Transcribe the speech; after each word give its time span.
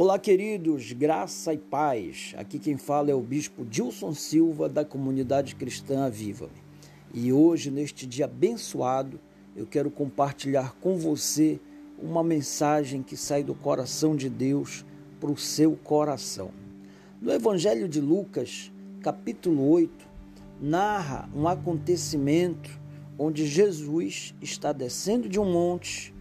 Olá, 0.00 0.16
queridos, 0.16 0.92
graça 0.92 1.52
e 1.52 1.58
paz. 1.58 2.32
Aqui 2.36 2.60
quem 2.60 2.76
fala 2.76 3.10
é 3.10 3.14
o 3.14 3.20
Bispo 3.20 3.64
Dilson 3.64 4.14
Silva, 4.14 4.68
da 4.68 4.84
comunidade 4.84 5.56
cristã 5.56 6.08
Viva-me. 6.08 6.62
E 7.12 7.32
hoje, 7.32 7.68
neste 7.68 8.06
dia 8.06 8.26
abençoado, 8.26 9.18
eu 9.56 9.66
quero 9.66 9.90
compartilhar 9.90 10.76
com 10.80 10.96
você 10.96 11.58
uma 12.00 12.22
mensagem 12.22 13.02
que 13.02 13.16
sai 13.16 13.42
do 13.42 13.56
coração 13.56 14.14
de 14.14 14.28
Deus 14.28 14.86
para 15.18 15.32
o 15.32 15.36
seu 15.36 15.72
coração. 15.74 16.52
No 17.20 17.32
Evangelho 17.32 17.88
de 17.88 18.00
Lucas, 18.00 18.70
capítulo 19.02 19.68
8, 19.68 19.90
narra 20.60 21.28
um 21.34 21.48
acontecimento 21.48 22.70
onde 23.18 23.44
Jesus 23.44 24.32
está 24.40 24.72
descendo 24.72 25.28
de 25.28 25.40
um 25.40 25.52
monte 25.52 26.14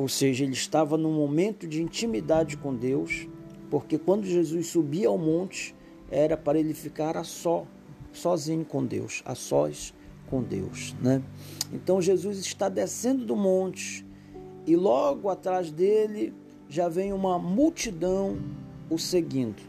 ou 0.00 0.08
seja, 0.08 0.44
ele 0.44 0.54
estava 0.54 0.96
num 0.96 1.12
momento 1.12 1.68
de 1.68 1.82
intimidade 1.82 2.56
com 2.56 2.74
Deus, 2.74 3.28
porque 3.68 3.98
quando 3.98 4.24
Jesus 4.24 4.68
subia 4.68 5.08
ao 5.08 5.18
monte, 5.18 5.74
era 6.10 6.38
para 6.38 6.58
ele 6.58 6.72
ficar 6.72 7.18
a 7.18 7.22
só, 7.22 7.66
sozinho 8.10 8.64
com 8.64 8.82
Deus, 8.82 9.22
a 9.26 9.34
sós 9.34 9.92
com 10.30 10.42
Deus, 10.42 10.96
né? 11.02 11.22
Então 11.70 12.00
Jesus 12.00 12.38
está 12.38 12.70
descendo 12.70 13.26
do 13.26 13.36
monte 13.36 14.06
e 14.66 14.74
logo 14.74 15.28
atrás 15.28 15.70
dele 15.70 16.32
já 16.66 16.88
vem 16.88 17.12
uma 17.12 17.38
multidão 17.38 18.38
o 18.88 18.98
seguindo. 18.98 19.62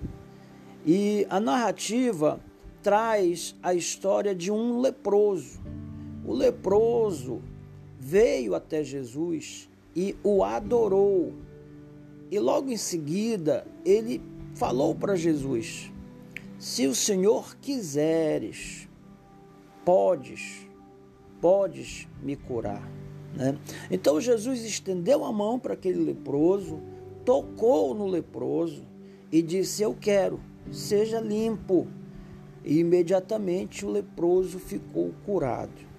E 0.85 1.27
a 1.29 1.41
narrativa 1.41 2.39
traz 2.81 3.53
a 3.61 3.73
história 3.73 4.33
de 4.33 4.49
um 4.49 4.79
leproso. 4.79 5.59
O 6.25 6.33
leproso 6.33 7.41
veio 7.99 8.55
até 8.55 8.81
Jesus 8.81 9.69
e 9.95 10.15
o 10.23 10.43
adorou. 10.43 11.33
E 12.29 12.39
logo 12.39 12.69
em 12.71 12.77
seguida 12.77 13.65
ele 13.85 14.21
falou 14.55 14.95
para 14.95 15.15
Jesus: 15.15 15.91
Se 16.57 16.87
o 16.87 16.95
Senhor 16.95 17.55
quiseres, 17.57 18.87
podes, 19.83 20.67
podes 21.41 22.07
me 22.21 22.35
curar. 22.35 22.89
Né? 23.35 23.57
Então 23.89 24.19
Jesus 24.19 24.63
estendeu 24.63 25.23
a 25.25 25.31
mão 25.31 25.59
para 25.59 25.73
aquele 25.73 26.03
leproso, 26.03 26.81
tocou 27.25 27.93
no 27.93 28.07
leproso 28.07 28.85
e 29.31 29.41
disse: 29.41 29.83
Eu 29.83 29.95
quero, 29.99 30.39
seja 30.71 31.19
limpo. 31.19 31.87
E 32.63 32.77
imediatamente 32.77 33.83
o 33.83 33.89
leproso 33.89 34.59
ficou 34.59 35.11
curado. 35.25 35.90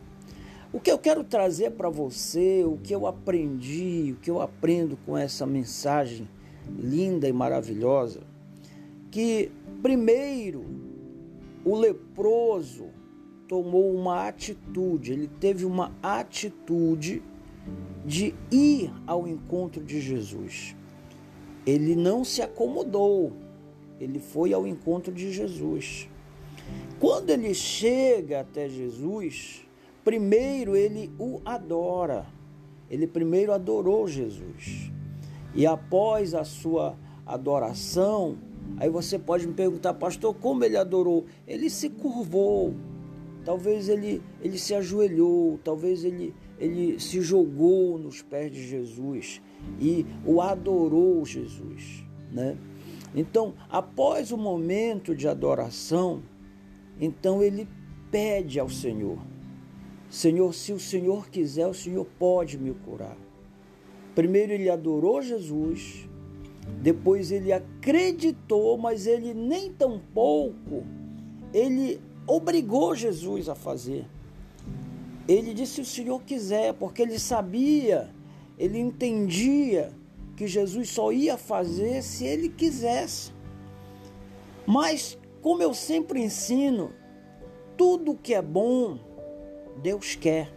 O 0.73 0.81
que 0.81 0.91
eu 0.91 0.99
quero 0.99 1.23
trazer 1.23 1.73
para 1.73 1.91
você, 1.91 2.65
o 2.65 2.79
que 2.79 2.95
eu 2.95 3.07
aprendi, 3.07 4.15
o 4.17 4.21
que 4.21 4.31
eu 4.31 4.41
aprendo 4.41 4.97
com 5.05 5.19
essa 5.19 5.45
mensagem 5.47 6.27
linda 6.79 7.29
e 7.29 7.33
maravilhosa, 7.33 8.21
que 9.11 9.53
primeiro 9.83 10.65
o 11.63 11.77
leproso 11.77 12.87
tomou 13.47 13.95
uma 13.95 14.27
atitude, 14.27 15.13
ele 15.13 15.29
teve 15.29 15.67
uma 15.67 15.93
atitude 16.03 17.23
de 18.07 18.35
ir 18.51 18.91
ao 19.07 19.29
encontro 19.29 19.85
de 19.85 20.01
Jesus. 20.01 20.75
Ele 21.67 21.95
não 21.95 22.25
se 22.25 22.41
acomodou, 22.41 23.35
ele 24.01 24.19
foi 24.19 24.55
ao 24.55 24.67
encontro 24.67 25.13
de 25.13 25.31
Jesus. 25.31 26.09
Quando 26.99 27.29
ele 27.29 27.53
chega 27.53 28.41
até 28.41 28.71
Jesus, 28.71 29.67
primeiro 30.05 30.77
ele 30.77 31.11
o 31.19 31.41
adora. 31.45 32.27
Ele 32.91 33.07
primeiro 33.07 33.53
adorou 33.53 34.07
Jesus. 34.07 34.93
E 35.55 35.67
após 35.67 36.35
a 36.35 36.45
sua 36.45 36.97
adoração, 37.27 38.39
aí 38.79 38.89
você 38.89 39.19
pode 39.19 39.47
me 39.47 39.55
perguntar, 39.55 39.95
pastor, 39.95 40.35
como 40.35 40.65
ele 40.65 40.77
adorou? 40.77 41.25
Ele 41.47 41.71
se 41.71 41.89
curvou. 41.89 42.75
Talvez 43.45 43.89
ele, 43.89 44.23
ele 44.41 44.59
se 44.59 44.75
ajoelhou, 44.75 45.59
talvez 45.65 46.05
ele, 46.05 46.33
ele 46.59 47.01
se 47.01 47.21
jogou 47.21 47.99
nos 47.99 48.23
pés 48.23 48.53
de 48.53 48.63
Jesus 48.67 49.43
e 49.81 50.07
o 50.25 50.41
adorou 50.41 51.25
Jesus, 51.25 52.05
né? 52.31 52.57
Então, 53.15 53.55
após 53.69 54.31
o 54.31 54.39
momento 54.39 55.15
de 55.15 55.27
adoração, 55.27 56.23
então 57.01 57.43
ele 57.43 57.69
pede 58.13 58.61
ao 58.61 58.69
Senhor: 58.69 59.19
Senhor, 60.13 60.53
se 60.53 60.75
o 60.75 60.79
Senhor 60.79 61.31
quiser, 61.31 61.67
o 61.67 61.73
Senhor 61.73 62.07
pode 62.19 62.59
me 62.59 62.75
curar. 62.75 63.17
Primeiro 64.15 64.53
ele 64.53 64.69
adorou 64.69 65.23
Jesus, 65.23 66.07
depois 66.83 67.33
ele 67.33 67.51
acreditou, 67.51 68.77
mas 68.77 69.07
ele 69.07 69.33
nem 69.33 69.73
tão 69.73 69.99
pouco, 70.13 70.85
ele 71.51 71.99
obrigou 72.27 72.95
Jesus 72.95 73.49
a 73.49 73.55
fazer. 73.55 74.05
Ele 75.27 75.55
disse 75.55 75.77
se 75.77 75.81
o 75.81 75.85
Senhor 75.87 76.23
quiser, 76.25 76.75
porque 76.75 77.01
ele 77.01 77.19
sabia, 77.19 78.11
ele 78.59 78.79
entendia 78.79 79.95
que 80.37 80.47
Jesus 80.47 80.91
só 80.91 81.11
ia 81.11 81.39
fazer 81.39 82.03
se 82.03 82.27
ele 82.27 82.51
quisesse. 82.51 83.33
Mas, 84.67 85.17
como 85.41 85.63
eu 85.63 85.73
sempre 85.73 86.23
ensino, 86.23 86.93
tudo 87.79 88.15
que 88.15 88.35
é 88.35 88.43
bom, 88.43 89.11
Deus 89.77 90.15
quer. 90.15 90.53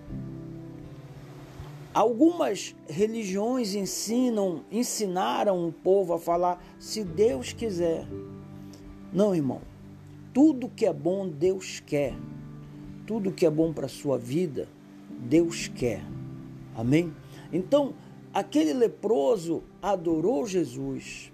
Algumas 1.93 2.75
religiões 2.89 3.73
ensinam, 3.73 4.65
ensinaram 4.69 5.67
o 5.67 5.71
povo 5.71 6.13
a 6.13 6.19
falar 6.19 6.61
se 6.77 7.03
Deus 7.03 7.53
quiser. 7.53 8.05
Não, 9.13 9.33
irmão. 9.33 9.61
Tudo 10.33 10.67
que 10.67 10.85
é 10.85 10.91
bom 10.91 11.27
Deus 11.27 11.79
quer. 11.79 12.13
Tudo 13.07 13.31
que 13.31 13.45
é 13.45 13.49
bom 13.49 13.71
para 13.71 13.85
a 13.85 13.89
sua 13.89 14.17
vida, 14.17 14.67
Deus 15.09 15.69
quer. 15.69 16.03
Amém? 16.75 17.13
Então, 17.53 17.93
aquele 18.33 18.73
leproso 18.73 19.63
adorou 19.81 20.45
Jesus, 20.45 21.31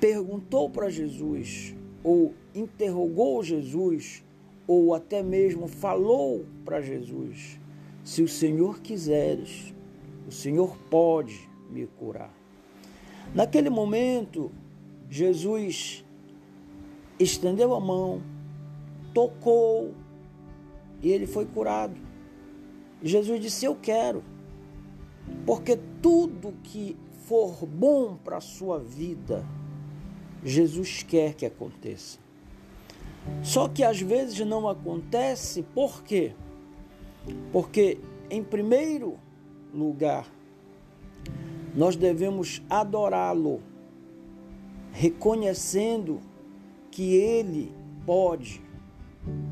perguntou 0.00 0.70
para 0.70 0.88
Jesus, 0.88 1.74
ou 2.02 2.32
interrogou 2.54 3.42
Jesus 3.42 4.24
ou 4.72 4.94
até 4.94 5.22
mesmo 5.22 5.68
falou 5.68 6.46
para 6.64 6.80
Jesus: 6.80 7.60
Se 8.02 8.22
o 8.22 8.28
Senhor 8.28 8.80
quiseres, 8.80 9.74
o 10.26 10.32
Senhor 10.32 10.78
pode 10.88 11.46
me 11.70 11.86
curar. 11.86 12.32
Naquele 13.34 13.68
momento, 13.68 14.50
Jesus 15.10 16.02
estendeu 17.20 17.74
a 17.74 17.80
mão, 17.80 18.22
tocou 19.12 19.92
e 21.02 21.10
ele 21.10 21.26
foi 21.26 21.44
curado. 21.44 22.00
Jesus 23.02 23.40
disse: 23.42 23.66
Eu 23.66 23.76
quero, 23.76 24.24
porque 25.44 25.78
tudo 26.00 26.54
que 26.62 26.96
for 27.26 27.66
bom 27.66 28.16
para 28.16 28.38
a 28.38 28.40
sua 28.40 28.78
vida, 28.78 29.46
Jesus 30.42 31.02
quer 31.02 31.34
que 31.34 31.44
aconteça. 31.44 32.21
Só 33.42 33.68
que 33.68 33.82
às 33.82 34.00
vezes 34.00 34.38
não 34.46 34.68
acontece, 34.68 35.62
por 35.74 36.02
quê? 36.02 36.32
Porque, 37.52 37.98
em 38.30 38.42
primeiro 38.42 39.18
lugar, 39.72 40.26
nós 41.74 41.96
devemos 41.96 42.62
adorá-lo, 42.68 43.60
reconhecendo 44.92 46.20
que 46.90 47.14
ele 47.14 47.72
pode, 48.04 48.60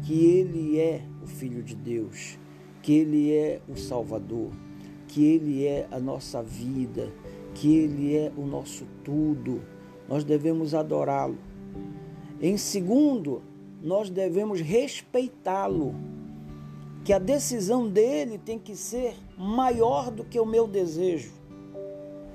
que 0.03 0.25
ele 0.25 0.79
é 0.79 1.03
o 1.23 1.27
Filho 1.27 1.63
de 1.63 1.75
Deus, 1.75 2.39
que 2.83 2.93
ele 2.93 3.33
é 3.33 3.61
o 3.69 3.77
Salvador, 3.77 4.51
que 5.07 5.25
ele 5.25 5.67
é 5.67 5.87
a 5.91 5.99
nossa 5.99 6.43
vida, 6.43 7.11
que 7.55 7.75
ele 7.75 8.17
é 8.17 8.33
o 8.37 8.45
nosso 8.45 8.87
tudo. 9.03 9.63
Nós 10.09 10.25
devemos 10.25 10.75
adorá-lo. 10.75 11.39
Em 12.41 12.57
segundo, 12.57 13.43
nós 13.83 14.11
devemos 14.11 14.61
respeitá-lo. 14.61 15.95
Que 17.05 17.13
a 17.13 17.19
decisão 17.19 17.89
dele 17.89 18.39
tem 18.39 18.59
que 18.59 18.77
ser 18.77 19.17
maior 19.37 20.11
do 20.11 20.23
que 20.23 20.39
o 20.39 20.45
meu 20.45 20.67
desejo. 20.67 21.33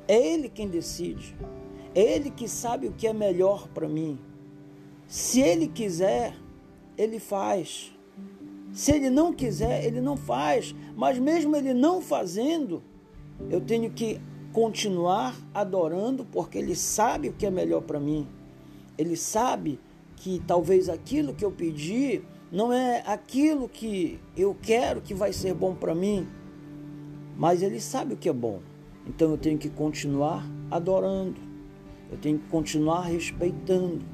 É 0.08 0.16
ele 0.16 0.50
quem 0.50 0.68
decide. 0.68 1.36
É 1.94 2.02
ele 2.02 2.32
que 2.32 2.48
sabe 2.48 2.88
o 2.88 2.92
que 2.92 3.08
é 3.08 3.14
melhor 3.14 3.68
para 3.68 3.88
mim. 3.88 4.20
Se 5.08 5.40
ele 5.40 5.68
quiser, 5.68 6.36
ele 6.98 7.20
faz. 7.20 7.96
Se 8.74 8.92
ele 8.92 9.10
não 9.10 9.32
quiser, 9.32 9.86
ele 9.86 10.02
não 10.02 10.18
faz. 10.18 10.76
Mas 10.96 11.20
mesmo 11.20 11.56
ele 11.56 11.74
não 11.74 12.02
fazendo, 12.02 12.82
eu 13.50 13.62
tenho 13.62 13.92
que 13.92 14.20
continuar 14.52 15.36
adorando 15.54 16.26
porque 16.26 16.58
ele 16.58 16.76
sabe 16.76 17.30
o 17.30 17.34
que 17.34 17.46
é 17.46 17.52
melhor 17.52 17.82
para 17.82 18.00
mim. 18.00 18.28
Ele 18.98 19.16
sabe 19.16 19.80
que 20.16 20.42
talvez 20.46 20.90
aquilo 20.90 21.34
que 21.34 21.44
eu 21.44 21.52
pedi 21.52 22.22
não 22.52 22.72
é 22.72 23.04
aquilo 23.06 23.68
que 23.68 24.20
eu 24.36 24.56
quero 24.62 25.02
que 25.02 25.14
vai 25.14 25.34
ser 25.34 25.54
bom 25.54 25.76
para 25.76 25.94
mim, 25.94 26.28
mas 27.38 27.62
ele 27.62 27.80
sabe 27.82 28.14
o 28.14 28.18
que 28.18 28.30
é 28.30 28.34
bom. 28.34 28.62
Então 29.06 29.32
eu 29.32 29.38
tenho 29.38 29.58
que 29.58 29.70
continuar 29.70 30.46
adorando. 30.72 31.40
eu 32.12 32.18
tenho 32.18 32.40
que 32.40 32.48
continuar 32.48 33.02
respeitando, 33.02 34.06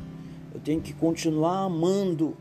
eu 0.53 0.59
tenho 0.59 0.81
que 0.81 0.94
continuar 0.94 1.65
amando, 1.65 2.36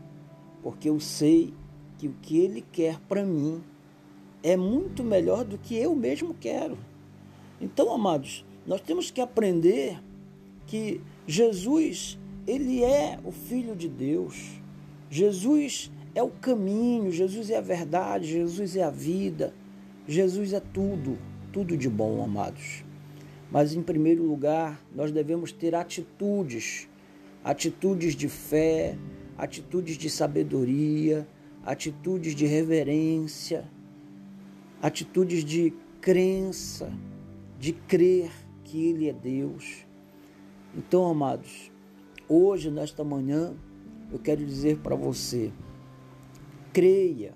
porque 0.63 0.89
eu 0.89 0.99
sei 0.99 1.53
que 1.97 2.07
o 2.07 2.15
que 2.21 2.37
Ele 2.39 2.61
quer 2.71 2.99
para 3.01 3.23
mim 3.23 3.61
é 4.41 4.57
muito 4.57 5.03
melhor 5.03 5.43
do 5.45 5.57
que 5.57 5.75
eu 5.75 5.95
mesmo 5.95 6.33
quero. 6.33 6.77
Então, 7.59 7.93
amados, 7.93 8.43
nós 8.65 8.81
temos 8.81 9.11
que 9.11 9.21
aprender 9.21 10.01
que 10.65 11.01
Jesus, 11.27 12.17
ele 12.47 12.83
é 12.83 13.19
o 13.23 13.31
filho 13.31 13.75
de 13.75 13.87
Deus. 13.87 14.61
Jesus 15.09 15.91
é 16.15 16.23
o 16.23 16.29
caminho, 16.29 17.11
Jesus 17.11 17.49
é 17.49 17.57
a 17.57 17.61
verdade, 17.61 18.25
Jesus 18.27 18.75
é 18.75 18.83
a 18.83 18.89
vida. 18.89 19.53
Jesus 20.07 20.53
é 20.53 20.59
tudo, 20.59 21.17
tudo 21.51 21.77
de 21.77 21.87
bom, 21.87 22.23
amados. 22.23 22.83
Mas 23.51 23.73
em 23.73 23.81
primeiro 23.81 24.23
lugar, 24.23 24.81
nós 24.95 25.11
devemos 25.11 25.51
ter 25.51 25.75
atitudes, 25.75 26.87
atitudes 27.43 28.15
de 28.15 28.27
fé, 28.27 28.97
atitudes 29.37 29.97
de 29.97 30.09
sabedoria, 30.09 31.27
atitudes 31.65 32.33
de 32.33 32.45
reverência, 32.45 33.65
atitudes 34.81 35.43
de 35.43 35.73
crença, 35.99 36.91
de 37.59 37.73
crer 37.73 38.31
que 38.63 38.85
Ele 38.85 39.07
é 39.07 39.13
Deus. 39.13 39.85
Então, 40.75 41.05
amados, 41.05 41.70
hoje, 42.31 42.69
nesta 42.69 43.03
manhã, 43.03 43.53
eu 44.11 44.19
quero 44.19 44.45
dizer 44.45 44.77
para 44.77 44.95
você: 44.95 45.51
creia 46.71 47.33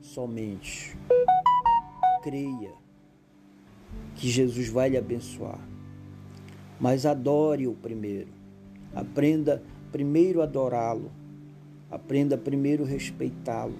somente, 0.00 0.96
creia 2.22 2.72
que 4.14 4.28
Jesus 4.28 4.68
vai 4.68 4.90
lhe 4.90 4.96
abençoar, 4.96 5.60
mas 6.78 7.06
adore-o 7.06 7.74
primeiro, 7.74 8.28
aprenda 8.94 9.62
primeiro 9.90 10.40
a 10.40 10.44
adorá-lo, 10.44 11.10
aprenda 11.90 12.36
primeiro 12.36 12.84
a 12.84 12.86
respeitá-lo, 12.86 13.78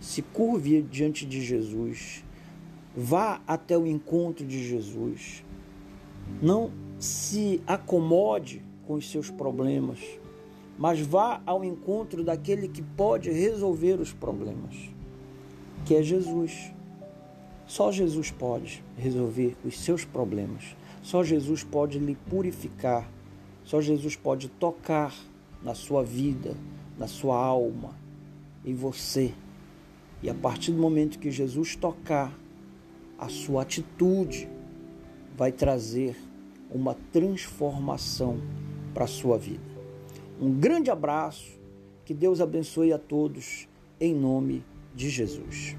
se 0.00 0.20
curve 0.20 0.82
diante 0.82 1.24
de 1.24 1.40
Jesus, 1.40 2.24
Vá 2.94 3.40
até 3.46 3.76
o 3.76 3.86
encontro 3.86 4.46
de 4.46 4.62
Jesus. 4.62 5.42
Não 6.42 6.70
se 6.98 7.62
acomode 7.66 8.62
com 8.92 8.96
os 8.96 9.10
seus 9.10 9.30
problemas, 9.30 9.98
mas 10.76 11.00
vá 11.00 11.40
ao 11.46 11.64
encontro 11.64 12.22
daquele 12.22 12.68
que 12.68 12.82
pode 12.82 13.30
resolver 13.30 13.98
os 13.98 14.12
problemas, 14.12 14.76
que 15.86 15.94
é 15.94 16.02
Jesus. 16.02 16.70
Só 17.66 17.90
Jesus 17.90 18.30
pode 18.30 18.84
resolver 18.98 19.56
os 19.64 19.80
seus 19.80 20.04
problemas. 20.04 20.76
Só 21.02 21.24
Jesus 21.24 21.64
pode 21.64 21.98
lhe 21.98 22.14
purificar. 22.28 23.10
Só 23.64 23.80
Jesus 23.80 24.14
pode 24.14 24.50
tocar 24.50 25.14
na 25.62 25.74
sua 25.74 26.04
vida, 26.04 26.54
na 26.98 27.06
sua 27.06 27.42
alma, 27.42 27.96
em 28.62 28.74
você. 28.74 29.32
E 30.22 30.28
a 30.28 30.34
partir 30.34 30.70
do 30.70 30.78
momento 30.78 31.18
que 31.18 31.30
Jesus 31.30 31.76
tocar, 31.76 32.38
a 33.18 33.30
sua 33.30 33.62
atitude 33.62 34.46
vai 35.34 35.50
trazer 35.50 36.14
uma 36.70 36.94
transformação 37.10 38.38
para 38.92 39.04
a 39.04 39.08
sua 39.08 39.38
vida. 39.38 39.62
Um 40.40 40.52
grande 40.52 40.90
abraço, 40.90 41.60
que 42.04 42.12
Deus 42.12 42.40
abençoe 42.40 42.92
a 42.92 42.98
todos, 42.98 43.68
em 44.00 44.14
nome 44.14 44.64
de 44.94 45.08
Jesus. 45.08 45.76